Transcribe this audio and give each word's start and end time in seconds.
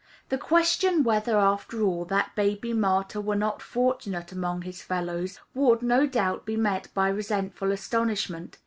The 0.29 0.37
question 0.39 1.03
whether, 1.03 1.37
after 1.37 1.83
all, 1.83 2.05
that 2.05 2.33
baby 2.33 2.73
martyr 2.73 3.21
were 3.21 3.35
not 3.35 3.61
fortunate 3.61 4.31
among 4.31 4.63
his 4.63 4.81
fellows, 4.81 5.39
would, 5.53 5.83
no 5.83 6.07
doubt, 6.07 6.43
be 6.43 6.57
met 6.57 6.87
by 6.95 7.07
resentful 7.07 7.71
astonishment. 7.71 8.57